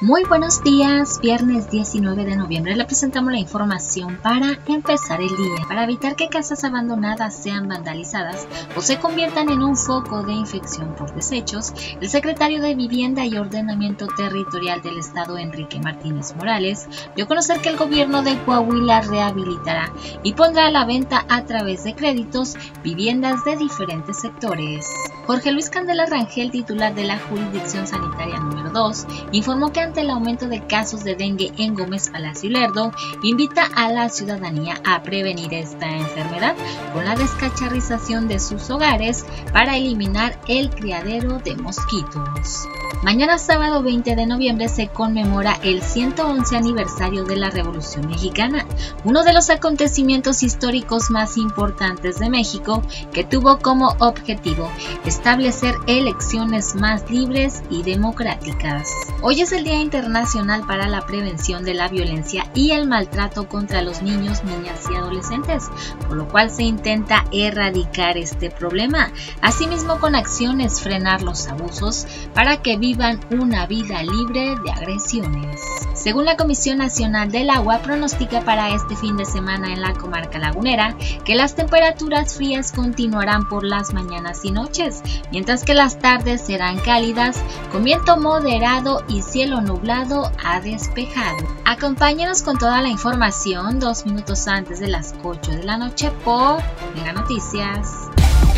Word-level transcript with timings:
Muy 0.00 0.22
buenos 0.22 0.62
días, 0.62 1.18
viernes 1.20 1.72
19 1.72 2.24
de 2.24 2.36
noviembre 2.36 2.76
le 2.76 2.84
presentamos 2.84 3.32
la 3.32 3.40
información 3.40 4.16
para 4.22 4.60
empezar 4.68 5.20
el 5.20 5.26
día. 5.26 5.66
Para 5.66 5.82
evitar 5.82 6.14
que 6.14 6.28
casas 6.28 6.62
abandonadas 6.62 7.34
sean 7.34 7.66
vandalizadas 7.66 8.46
o 8.76 8.80
se 8.80 9.00
conviertan 9.00 9.48
en 9.48 9.60
un 9.60 9.76
foco 9.76 10.22
de 10.22 10.34
infección 10.34 10.94
por 10.94 11.12
desechos, 11.16 11.72
el 12.00 12.08
secretario 12.08 12.62
de 12.62 12.76
Vivienda 12.76 13.26
y 13.26 13.38
Ordenamiento 13.38 14.06
Territorial 14.06 14.82
del 14.82 14.98
Estado, 14.98 15.36
Enrique 15.36 15.80
Martínez 15.80 16.32
Morales, 16.36 16.88
dio 17.16 17.24
a 17.24 17.28
conocer 17.28 17.60
que 17.60 17.70
el 17.70 17.76
gobierno 17.76 18.22
de 18.22 18.38
Coahuila 18.44 19.00
rehabilitará 19.00 19.92
y 20.22 20.34
pondrá 20.34 20.68
a 20.68 20.70
la 20.70 20.84
venta 20.84 21.24
a 21.28 21.44
través 21.44 21.82
de 21.82 21.96
créditos 21.96 22.54
viviendas 22.84 23.44
de 23.44 23.56
diferentes 23.56 24.20
sectores. 24.20 24.86
Jorge 25.26 25.52
Luis 25.52 25.68
Candela 25.68 26.06
Rangel, 26.06 26.52
titular 26.52 26.94
de 26.94 27.04
la 27.04 27.18
Jurisdicción 27.18 27.86
Sanitaria 27.86 28.38
número 28.38 28.70
2, 28.70 29.06
informó 29.32 29.72
que 29.72 29.87
ante 29.88 30.02
el 30.02 30.10
aumento 30.10 30.48
de 30.48 30.66
casos 30.66 31.02
de 31.02 31.14
dengue 31.14 31.50
en 31.56 31.74
Gómez 31.74 32.10
Palacio 32.10 32.50
Lerdo, 32.50 32.92
invita 33.22 33.64
a 33.74 33.90
la 33.90 34.10
ciudadanía 34.10 34.78
a 34.84 35.02
prevenir 35.02 35.54
esta 35.54 35.88
enfermedad 35.88 36.54
con 36.92 37.06
la 37.06 37.16
descacharrización 37.16 38.28
de 38.28 38.38
sus 38.38 38.68
hogares 38.68 39.24
para 39.50 39.78
eliminar 39.78 40.38
el 40.46 40.68
criadero 40.68 41.38
de 41.38 41.56
mosquitos. 41.56 42.68
Mañana 43.02 43.38
sábado 43.38 43.80
20 43.82 44.16
de 44.16 44.26
noviembre 44.26 44.68
se 44.68 44.88
conmemora 44.88 45.56
el 45.62 45.82
111 45.82 46.56
aniversario 46.56 47.24
de 47.24 47.36
la 47.36 47.48
Revolución 47.48 48.08
Mexicana, 48.08 48.66
uno 49.04 49.22
de 49.22 49.32
los 49.32 49.50
acontecimientos 49.50 50.42
históricos 50.42 51.08
más 51.08 51.36
importantes 51.36 52.18
de 52.18 52.28
México 52.28 52.82
que 53.12 53.22
tuvo 53.22 53.60
como 53.60 53.94
objetivo 54.00 54.68
establecer 55.06 55.76
elecciones 55.86 56.74
más 56.74 57.08
libres 57.08 57.62
y 57.70 57.84
democráticas. 57.84 58.90
Hoy 59.22 59.42
es 59.42 59.52
el 59.52 59.62
Internacional 59.80 60.64
para 60.66 60.88
la 60.88 61.06
Prevención 61.06 61.64
de 61.64 61.74
la 61.74 61.88
Violencia 61.88 62.46
y 62.54 62.72
el 62.72 62.86
Maltrato 62.88 63.48
contra 63.48 63.82
los 63.82 64.02
niños, 64.02 64.44
niñas 64.44 64.84
y 64.90 64.96
adolescentes, 64.96 65.68
por 66.06 66.16
lo 66.16 66.28
cual 66.28 66.50
se 66.50 66.64
intenta 66.64 67.24
erradicar 67.32 68.16
este 68.16 68.50
problema, 68.50 69.10
asimismo 69.40 69.98
con 69.98 70.14
acciones 70.14 70.80
frenar 70.80 71.22
los 71.22 71.48
abusos 71.48 72.06
para 72.34 72.62
que 72.62 72.76
vivan 72.76 73.20
una 73.30 73.66
vida 73.66 74.02
libre 74.02 74.56
de 74.62 74.70
agresiones. 74.70 75.60
Según 76.08 76.24
la 76.24 76.38
Comisión 76.38 76.78
Nacional 76.78 77.30
del 77.30 77.50
Agua, 77.50 77.80
pronostica 77.82 78.40
para 78.40 78.70
este 78.70 78.96
fin 78.96 79.18
de 79.18 79.26
semana 79.26 79.74
en 79.74 79.82
la 79.82 79.92
comarca 79.92 80.38
lagunera 80.38 80.96
que 81.26 81.34
las 81.34 81.54
temperaturas 81.54 82.34
frías 82.34 82.72
continuarán 82.72 83.46
por 83.46 83.62
las 83.62 83.92
mañanas 83.92 84.42
y 84.42 84.50
noches, 84.50 85.02
mientras 85.30 85.64
que 85.64 85.74
las 85.74 85.98
tardes 85.98 86.40
serán 86.40 86.78
cálidas, 86.78 87.42
con 87.70 87.84
viento 87.84 88.16
moderado 88.16 89.04
y 89.06 89.20
cielo 89.20 89.60
nublado 89.60 90.32
a 90.42 90.60
despejado. 90.60 91.46
Acompáñenos 91.66 92.40
con 92.40 92.56
toda 92.56 92.80
la 92.80 92.88
información 92.88 93.78
dos 93.78 94.06
minutos 94.06 94.48
antes 94.48 94.80
de 94.80 94.88
las 94.88 95.14
8 95.22 95.50
de 95.50 95.64
la 95.64 95.76
noche 95.76 96.10
por 96.24 96.62
Mega 96.94 97.12
Noticias. 97.12 98.08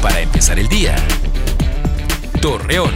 Para 0.00 0.20
empezar 0.20 0.56
el 0.60 0.68
día. 0.68 0.94
Torreón. 2.40 2.94